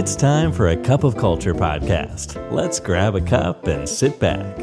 [0.00, 2.28] It's time for a cup of culture podcast.
[2.58, 4.54] Let's grab a cup and sit back.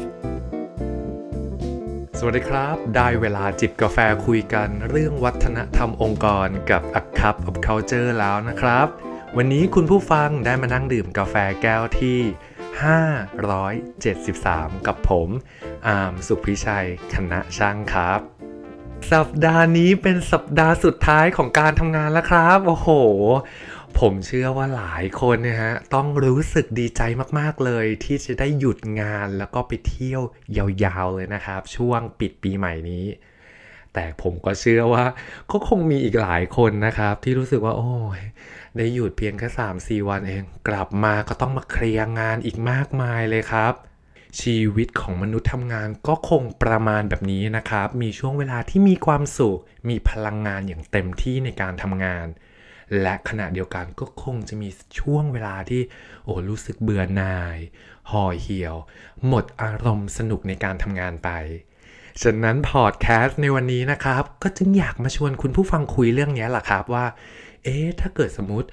[2.18, 8.86] สวัสดีครับ ได้เวลาจิบกาแฟคุยกันเรื่องวัฒนธรรมองค์กรกับ A Cup of Culture แล้วนะครับ
[9.36, 12.20] วันนี้คุณผู้ฟังได้มานั่งดื่มกาแฟแก้วที่
[13.92, 15.28] 573 กับผม
[15.86, 18.20] อาร์มสุพิชัย คณะช่างครับ
[19.12, 22.88] สัปดาห์นี้เป็นสัปดาห์สุดท้ายของการทำงานแล้วครับ โอ้โห
[24.00, 27.02] ผมเชื่อว่าหลายคนนี่ยฮะต้องรู้สึกดีใจ
[27.38, 30.22] มากๆเลย ที่จะได้หยุดงานแล้วก็ไปเที่ยว
[30.84, 33.06] ยาวๆเลยนะครับ ช่วงปิดปีใหม่นี้
[33.94, 35.04] แต่ผมก็เชื่อว่า
[35.50, 38.20] ก็คงมีอีกหลายคนนะครับ ที่รู้สึกว่า โอ้ย
[38.76, 43.74] ได้หยุดเพียงแค่สามสี่วันเอง กลับมาก็ต้องมาเคลียร์งานอีกมากมายเลยครับ
[44.40, 52.26] ชีวิตของมนุษย์ทำงานก็คงประมาณแบบนี้นะครับ มีช่วงเวลาที่มีความสุข มีพลังงานอย่างเต็มที่ในการทำงาน
[53.02, 55.82] และขณะเดียวกันก็คงจะมีช่วงเวลาที่
[56.24, 57.58] โอ้รู้สึกเบื่อหน่าย
[58.10, 58.76] ห่อเหี่ยว
[59.26, 61.30] หมดอารมณ์สนุกในการทำงานไป
[62.22, 67.06] ฉะนั้นพอดแคสต์ในวันนี้นะครับ ก็จึงอยากมาชวนคุณผู้ฟังคุยเรื่องนี้แหละครับว่า
[67.64, 68.68] เอ๊ะถ้าเกิดสมมติ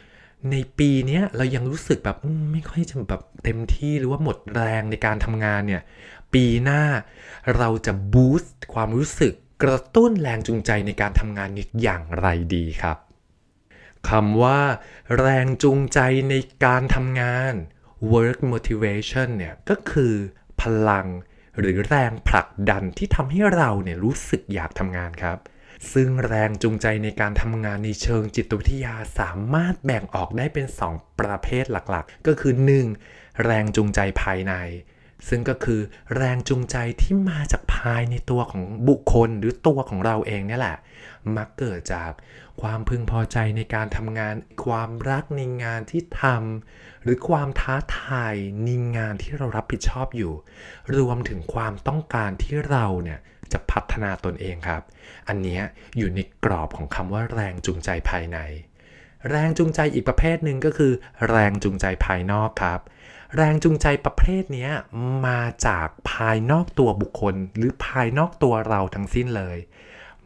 [0.51, 2.17] ในปีนี้เรายังรู้สึกแบบ
[2.51, 5.81] ไม่ค่อยจะแบบเต็มที่หรือว่าหมดแรงในการทำงานเนี่ย
[6.33, 6.83] ปีหน้า
[7.57, 12.97] เราจะบูสต์ความรู้สึกกระตุ้นแรงจูงใจในการทำงานนี้อย่างไรดีครับ
[14.09, 14.61] คำว่า
[15.19, 15.99] แรงจูงใจ
[16.29, 16.35] ใน
[16.65, 17.53] การทำงาน
[18.13, 20.13] work motivation เนี่ยก็คือ
[20.61, 21.07] พลัง
[21.59, 25.37] หรือแรงผลักดันที่ทำให้เราเนี่ยรู้สึกอยากทำงานครับ
[25.93, 32.53] ซึ่งแรงจูงใจในการทำงานในเชิงจิตวิทยาสามารถแบ่งออกได้เป็น 2 ประเภทหลักๆ ก็คือ
[32.97, 33.43] 1.
[33.45, 34.53] แรงจูงใจภายใน
[35.29, 35.81] ซึ่งก็คือ
[36.15, 40.77] แรงจูงใจที่มาจากภายในตัวของบุคคลหรือตัวของเราเองเนี่ยแหละ
[41.35, 42.11] มักเกิดจาก
[42.61, 48.33] ความพึงพอใจในการทำงาน ความรักในงานที่ทำหรือความท้าทาย
[48.63, 50.33] ในงานที่เรารับผิดชอบอยู่
[50.97, 53.19] รวมถึงความต้องการที่เราเนี่ย
[53.53, 54.81] จะพัฒนาตนเองครับ
[55.27, 55.59] อันนี้
[55.97, 58.39] อยู่ในกรอบของคำว่าแรงจูงใจภายใน
[59.29, 60.93] แรงจูงใจอีกประเภทหนึ่งก็คือ
[61.29, 62.79] แรงจูงใจภายนอกครับ
[63.35, 64.69] แรงจูงใจประเภทนี้
[65.27, 69.57] มาจากภายนอกตัวบุคคล หรือภายนอกตัวเราทั้งสิ้นเลย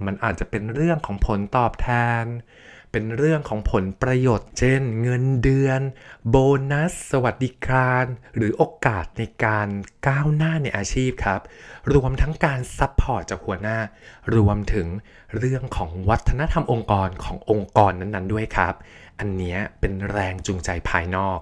[0.05, 1.87] มันอาจจะเป็นเรื่องของผลตอบแท
[2.21, 2.25] น
[2.91, 5.81] เป็นเรื่องของผลประโยชน์ เช่น เงินเดือน
[6.29, 6.35] โบ
[6.71, 8.05] นัส สวัสดิการ
[8.35, 9.67] หรือโอกาสในการ
[10.07, 11.41] ก้าวหน้าในอาชีพครับ
[11.93, 13.79] รวมทั้งการ support จากหัวหน้า
[14.35, 14.87] รวมถึง
[15.37, 18.73] เรื่องของวัฒนธรรมองค์กรขององค์กรนั้นๆด้วยครับ
[19.19, 21.39] อันนี้เป็นแรงจูงใจภายนอก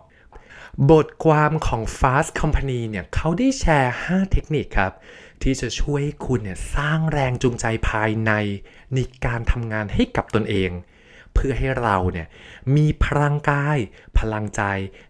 [0.91, 4.93] บทความของ Fast Company เนี่ยเขาได้แชร์ 5 เทคนิคครับ
[5.41, 8.31] ที่จะช่วยคุณเนี่ยสร้างแรงจูงใจภายใน
[8.93, 10.71] ในการทำงานให้กับตนเอง
[11.33, 12.27] เพื่อให้เราเนี่ย
[12.75, 13.77] มีพลังกาย
[14.19, 14.61] พลังใจ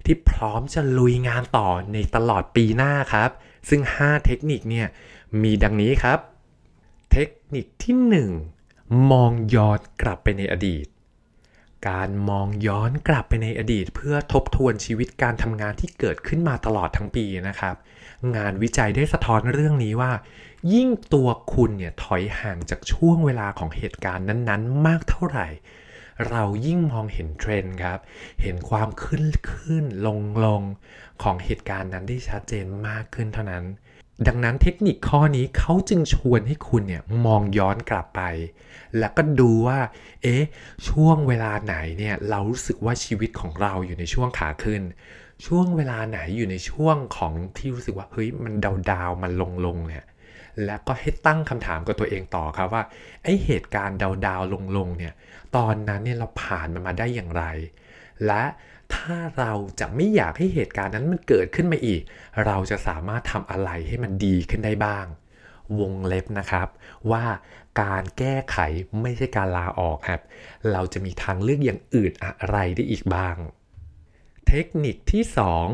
[0.06, 3.30] ที่พร้อมจะลุยงานต่อในตลอดปีหน้าครับ
[3.70, 4.88] ซึ่ง 5 เทคนิคเนี่ย
[5.42, 6.20] มีดังนี้ครับ
[7.12, 7.96] เทคนิคที่
[8.70, 10.86] 1 มองย้อนกลับไปในอดีต
[11.90, 17.76] การมองย้อนกลับไปในอดีต เพื่อทบทวนชีวิตการทำงานที่เกิดขึ้นมาตลอดทั้งปีนะครับ
[18.36, 20.12] งานวิจัยได้สะท้อนเรื่องนี้ว่า
[20.74, 25.48] ยิ่งตัวคุณเนี่ยถอยห่างจากช่วงเวลาของเหตุการณ์นั้นๆ มากเท่าไหร่
[26.30, 28.00] เรายิ่งมองเห็นเทรนด์ครับ
[28.42, 30.62] เห็นความขึ้นขึ้นลงลง
[31.24, 33.64] ของเหตุการณ์นั้นได้ชัดเจนมากขึ้นเท่านั้น
[34.28, 38.22] ดังนั้นเทคนิคข้อนี้เขาจึงชวนให้คุณเนี่ยมองย้อนกลับไป
[39.00, 39.80] แล้วก็ดูว่า
[40.24, 40.44] เอ๊ะ
[40.90, 44.82] ช่วงเวลาไหนเนี่ยเรารู้สึกว่าชีวิตของเราอยู่ในช่วงขาขึ้น
[45.46, 50.06] ช่วงเวลาไหนอยู่ในช่วงของที่รู้สึกว่าเฮ้ยมันดาวดาวมันลงลงเนี่ย
[50.66, 52.84] แล้วก็ให้ตั้งคำถามกับตัวเองต่อครับว่า
[53.24, 55.14] ไอเหตุการณ์ดาวดาวลงลงเนี่ย
[55.56, 57.44] ตอนนั้นเนี่ยเราผ่านมันมาได้อย่างไร
[58.26, 58.44] และ
[58.94, 62.02] ถ้าเราจะไม่อยากให้เหตุการณ์นั้นมันเกิดขึ้นมาอีก
[62.46, 65.06] เราจะสามารถทำอะไรให้มันดีขึ้นได้บ้าง
[65.80, 66.68] วงเล็บนะครับ
[67.12, 67.26] ว่า
[67.82, 68.58] การแก้ไข
[69.02, 70.22] ไม่ใช่การลาออกครับ
[70.72, 73.38] เราจะมีทางเลือกอย่างอื่นอะไรได้อีกบ้าง
[74.48, 75.24] เทคนิคที่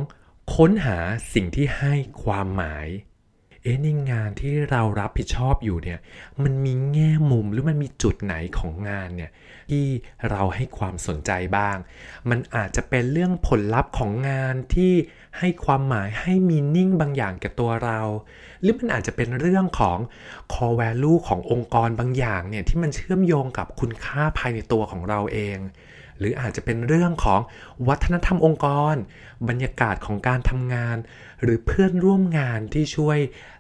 [0.02, 0.98] 2 ค้นหา
[1.34, 2.88] สิ่งที่ให้ความหมาย
[3.64, 6.00] เอ๊ะในงานที่เรารับผิดชอบอยู่เนี่ย
[6.44, 9.32] มันมีแง่มุมหรือมันมีจุดไหนของงานเนี่ย
[9.70, 9.86] ที่
[10.30, 11.78] เราให้ความสนใจบ้าง
[12.30, 14.94] มันอาจจะเป็นเรื่องผลลัพธ์ของงานที่
[15.40, 18.00] ให้ความหมายให้มีนิ่งบางอย่างแก่ตัวเรา
[18.62, 19.98] หรือมันอาจจะเป็นเรื่องของ
[20.54, 25.58] core value ขององค์กรบางอย่างเนี่ยที่มันเชื่อมโยงกับคุณค่าภายในตัวของเราเอง
[26.20, 27.42] หรืออาจจะเป็นเรื่องของ
[27.88, 28.96] วัฒนธรรมองค์กร
[29.50, 30.98] บรรยากาศของการทำงาน
[31.44, 33.18] หรือเพื่อนร่วมงานที่ช่วย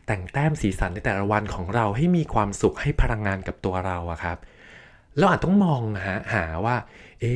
[0.07, 4.37] แต่งแต้มสีสันในแต่ละวันของเราให้มีความสุขให้พลังงานกับตัวเราอะครับ
[5.17, 6.75] เราอาจต้องมองหาหาว่า
[7.21, 7.35] เอ๊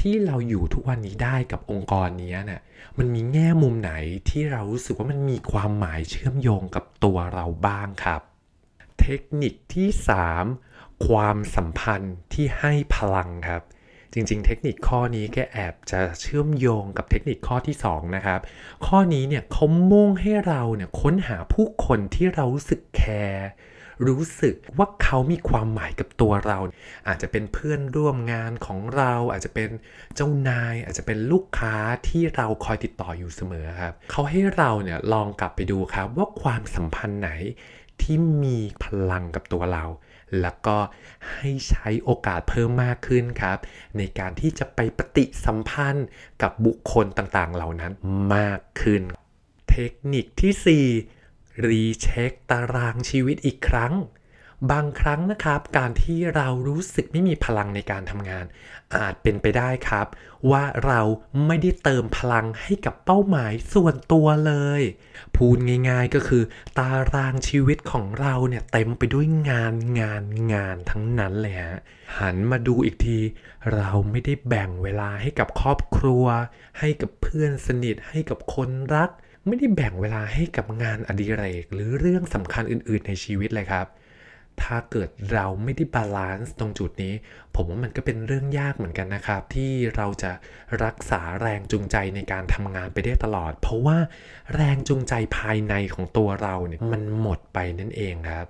[0.00, 2.60] ทที่เราอยู่ทุกวันนี้ได้กับองค์กรนี้เนะี่ย
[2.98, 3.92] มันมีแง่มุมไหน
[4.28, 8.22] ที่เรารู้สึกว่ามันมีความหมายเชื่อมโยงกับตัวเราบ้างครับ
[9.00, 9.88] เทคนิคที่
[10.48, 13.62] 3 ความสัมพันธ์ที่ให้พลังครับ
[14.12, 18.40] จริงๆ เทคนิคข้อนี้ก็แอบจะเชื่อมโยงกับเทคนิคข้อที่ 2 นะครับ
[18.86, 23.48] ข้อนี้เนี่ยเขามุ่งให้เราเนี่ยค้นหาผู้คนที่เรารู้สึกแคร์
[24.06, 26.58] รู้สึกว่าเขามีความหมายกับตัวเรา
[27.08, 29.70] อาจจะเป็นเพื่อนร่วมงานของเรา อาจจะเป็น
[30.14, 31.74] เจ้านาย อาจจะเป็นลูกค้า
[32.08, 37.30] ที่เราคอยติดต่ออยู่เสมอครับเขาให้เราเนี่ยลองกลับไปดูครับว่าความสัมพันธ์ไหน
[38.02, 39.84] ที่มีพลังกับตัวเรา
[40.40, 40.78] แล้วก็
[41.32, 43.58] ให้ใช้โอกาสเพิ่มมากขึ้นครับ
[43.98, 46.06] ในการที่จะไปปฏิสัมพันธ์
[46.42, 47.92] กับบุคคลต่างๆ เหล่านั้น
[48.34, 49.02] มากขึ้น
[49.70, 50.86] เทคนิคที่
[51.18, 53.92] 4 รีเช็คตารางชีวิตอีกครั้ง
[54.70, 58.44] บางครั้งนะครับ การที่เรารู้สึกไม่มีพลังในการทำงาน
[58.96, 60.06] อาจเป็นไปได้ครับ
[60.50, 61.00] ว่าเรา
[61.46, 64.82] ไม่ได้เติมพลังให้กับเป้าหมายส่วนตัวเลย
[65.36, 65.56] พูด
[65.88, 66.42] ง่ายๆก็คือ
[66.78, 71.80] ตารางชีวิตของเราเนี่ยเต็มไปด้วยงานงานงานทั้งนั้นเลยฮะ
[72.18, 73.18] หันมาดูอีกที
[73.74, 76.24] เราไม่ได้แบ่งเวลาให้กับครอบครัว
[76.78, 79.10] ให้กับเพื่อนสนิทให้กับคนรัก
[79.46, 83.86] ไม่ได้แบ่งเวลาให้กับงานอดิเรก หรือเรื่องสำคัญอื่น ๆ ในชีวิตเลยครับ
[84.62, 87.14] ถ้าเกิดเราไม่ได้ balance ตรงจุดนี้
[87.54, 90.32] ผมว่ามันก็เป็นเรื่องยากเหมือนกันนะครับ ที่เราจะ
[90.84, 93.98] รักษาแรงจูงใจในการทำงานไปได้ตลอด เพราะว่า
[94.54, 98.46] แรงจูงใจภายในของตัวเราเนี่ยมันหมดไปนั่นเองครับ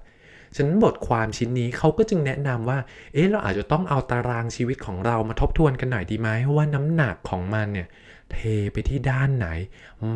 [0.56, 2.78] ฉะนั้นบทความชิ้นนี้เขาก็จึงแนะนำว่า
[3.12, 7.88] เอ๊ะเราอาจจะต้องเอาตารางชีวิตของเรามาทบทวนกันหน่อยดีไหมว่าน้ำหนักของมันเนี่ย
[8.32, 8.38] เท
[8.72, 9.48] ไปที่ด้านไหน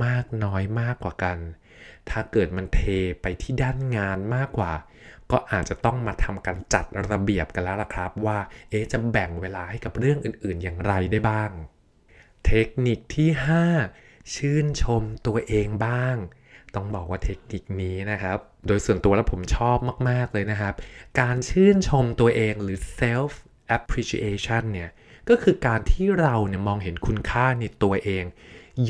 [0.05, 1.39] มากน้อยมากกว่ากัน
[2.11, 2.81] ถ้าเกิดมันเท
[3.23, 4.73] ไปที่ด้านงานมากกว่า
[5.31, 8.39] ก็อาจจะต้องมาทำการจัดระเบียบกันแล้วล่ะครับ ว่า
[8.71, 11.51] เอ๊จะแบ่งเวลาให้กับเรื่องอื่น ๆ อย่างไรได้บ้าง
[12.47, 13.31] เทคนิคที่
[13.83, 16.17] 5 ชื่นชมตัวเองบ้าง
[16.77, 19.79] ต้องบอกว่าเทคนิคนี้นะครับ โดยส่วนตัวแล้วผมชอบ
[20.09, 20.75] มาก ๆ เลยนะครับ
[21.21, 23.33] การชื่นชมตัวเองหรือ self
[23.77, 24.91] appreciation เนี่ย
[25.29, 28.25] ก็คือการที่เราเนี่ยมองเห็นคุณค่าในตัวเอง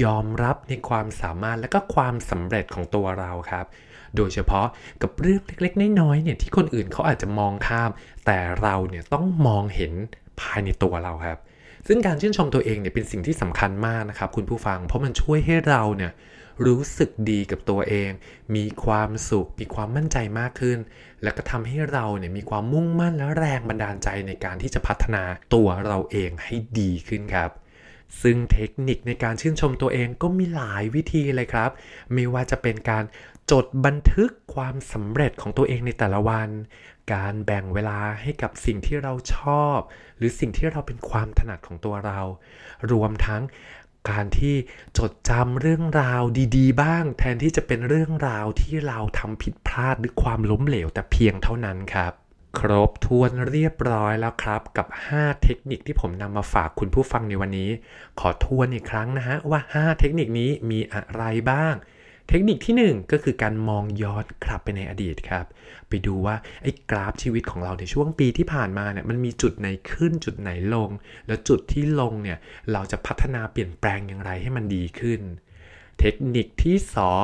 [0.02, 3.66] ยอมรับในความสามารถและก็ความสำเร็จของตัวเราครับ
[4.16, 4.66] โดยเฉพาะ
[5.02, 7.90] กับเรื่องเล็กๆ น้อยๆ เนี่ยที่คนอื่นเขาอาจจะมองข้าม
[8.26, 9.92] แต่เราเนี่ยต้องมองเห็น
[10.40, 11.38] ภายในตัวเราครับ
[11.86, 16.12] ซึ่งการชื่นชมตัวเองเนี่ยเป็นสิ่งที่สำคัญมากนะครับคุณผู้ฟัง เพราะมันช่วยให้เราเนี่ย
[16.64, 18.10] รู้สึกดีกับตัวเอง
[18.56, 20.78] มีความสุข มีความมั่นใจมากขึ้น
[21.22, 25.22] และก็ทำให้เราเนี่ยมีความมุ่งมั่นและแรงบันดาลใจในการที่จะพัฒนา
[25.54, 27.50] ตัวเราเองให้ดีขึ้นครับ
[28.22, 31.70] ซึ่งเทคนิคในการชื่นชมตัวเองก็มีหลายวิธีเลยครับ
[32.12, 33.04] ไม่ว่าจะเป็นการ
[33.50, 36.50] จดบันทึกความสำเร็จของตัวเองในแต่ละวัน
[37.14, 39.78] การแบ่งเวลาให้กับสิ่งที่เราชอบ
[40.16, 42.20] หรือสิ่งที่เราเป็นความถนัดของตัวเรา
[42.92, 43.42] รวมทั้ง
[44.10, 44.54] การที่
[44.98, 46.22] จดจำเรื่องราว
[46.56, 52.12] ดีๆ บ้าง แทนที่จะเป็นเรื่องราวที่เราทำผิดพลาดหรือความล้มเหลวแต่เพียงเท่านั้นครับ
[52.58, 54.86] ครบทวนเรียบร้อยแล้วครับ กับ
[55.16, 57.70] 5 เทคนิคที่ผมนำมาฝากคุณผู้ฟังในวันนี้
[58.20, 61.74] ขอทวนอีกครั้งนะฮะว่า 5 เทคนิคนี้มีอะไรบ้าง
[62.28, 65.46] เทคนิคที่ 1 ก็คือการมองย้อนกลับไปในอดีตครับ
[65.88, 70.90] ไปดูว่าไอ้กราฟชีวิตของเราในช่วงปีที่ผ่านมาเนี่ยมันมีจุดไหนขึ้นจุดไหนลง
[71.26, 72.38] แล้วจุดที่ลงเนี่ย
[72.72, 75.20] เราจะพัฒนาเปลี่ยนแปลงอย่างไรให้มันดีขึ้น
[76.00, 76.76] เทคนิคที่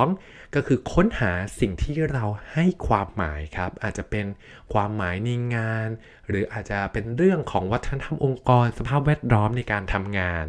[0.04, 4.26] 2 ก็คือค้นหาสิ่งที่เราให้ความหมายครับ อาจจะเป็น
[4.72, 5.88] ความหมายในงาน
[6.28, 10.46] หรืออาจจะเป็นเรื่องของวัฒนธรรมองค์กร สภาพแวดล้อมในการทำงาน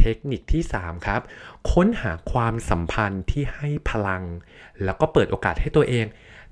[0.00, 1.20] เทคนิคที่ 3 ครับ
[1.72, 4.22] ค้นหาความสัมพันธ์ที่ให้พลัง
[4.84, 6.06] แล้วก็เปิดโอกาสให้ตัวเอง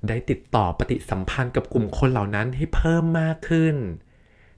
[0.07, 3.75] ได้ติดต่อปฏิสัมพันธ์กับกลุ่มคนเหล่านั้นให้เพิ่มมากขึ้น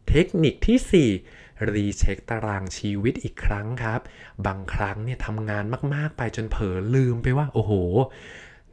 [0.10, 4.02] เทคนิคที่ 4 รีเช็คตารางชีวิตอีกครั้งครับ
[4.46, 7.72] บางครั้งเนี่ยทำงานมาก ๆ ไปจนเผลอลืมไปว่า โอ้โห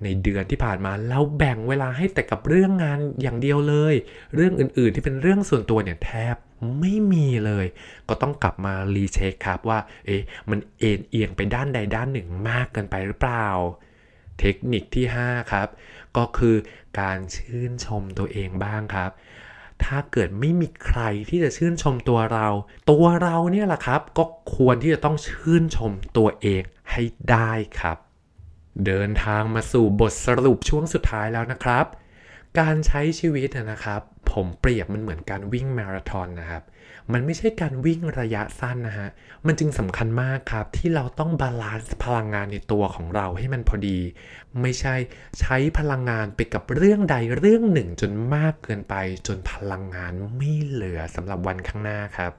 [0.05, 3.95] ในเดือนที่ผ่านมาเราแบ่งเวลาให้แต่กับเรื่องงานอย่างเดียวเลย
[4.35, 6.37] เรื่องอื่นๆที่เป็นเรื่องส่วนตัวเนี่ยแทบ
[6.81, 7.67] ไม่มีเลย
[8.09, 13.47] ก็ต้องกลับมารีเช็คครับว่า เอ๊ะมันเอ็นเอียงไปด้านใดด้านหนึ่งมากเกินไปหรือเปล่า
[14.41, 15.69] เทคนิคที่ 5 ครับ
[16.17, 16.57] ก็คือ
[17.01, 19.11] การชื่นชมตัวเองบ้างครับ
[19.85, 22.49] ถ้าเกิดไม่มีใครที่จะชื่นชมตัวเรา
[22.91, 27.99] ตัวเราเนี่ยแหละครับ ก็ควรที่จะต้องชื่นชมตัวเองให้ได้ครับ
[28.87, 31.87] เดินทางมาสู่บทสรุปช่วงสุดท้ายแล้วนะครับ
[32.61, 34.01] การใช้ชีวิตนะครับ
[34.33, 36.63] ผมเปรียบมันเหมือนการวิ่งมาราธอนนะครับ
[37.13, 39.09] มันไม่ใช่การวิ่งระยะสั้นนะฮะ
[39.47, 43.99] มันจึงสำคัญมากครับ ที่เราต้อง balance พลังงานในตัวของเราให้มันพอดี
[44.61, 44.95] ไม่ใช่
[45.41, 48.95] ใช้พลังงานไปกับเรื่องใดเรื่องหนึ่งจนมากเกินไป
[49.27, 52.33] จนพลังงานไม่เหลือสำหรับวันข้างหน้าครับ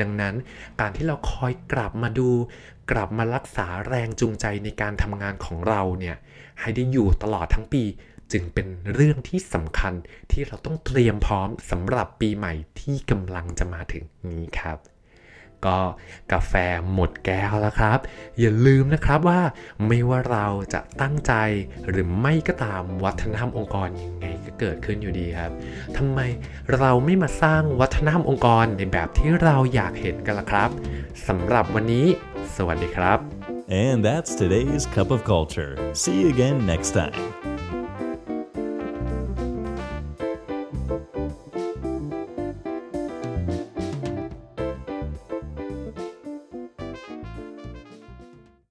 [0.00, 0.34] ดังนั้น
[0.80, 2.30] การที่เราคอยกลับมาดู
[2.90, 6.16] กลับมารักษาแรงจูงใจในการทำงานของเราเนี่ย
[6.60, 7.84] ให้ได้อยู่ตลอดทั้งปี
[8.32, 9.94] จึงเป็นเรื่องที่สำคัญ
[10.32, 14.78] ที่เราต้องเตรียมพร้อมสำหรับปีใหม่ที่กำลังจะมาถึงนี้ครับ
[15.66, 15.78] ก็
[16.32, 16.52] กาแฟ
[16.92, 17.98] หมดแก้วแล้วครับ
[18.38, 19.40] อย่าลืมนะครับว่า
[19.86, 21.32] ไม่ว่าเราจะตั้งใจ
[21.88, 25.52] หรือไม่ก็ตามวัฒนธรรมองค์กรยังไงก็เกิดขึ้นอยู่ดีครับ
[25.96, 26.20] ทำไม
[26.78, 30.70] เราไม่มาสร้างวัฒนธรรมองค์กรในแบบที่เราอยากเห็นกันล่ะครับ
[31.26, 32.06] สำหรับวันนี้
[32.57, 33.19] สวัสดีครับ
[33.85, 35.71] And that's today's Cup of Culture.
[36.01, 37.15] See you again next time.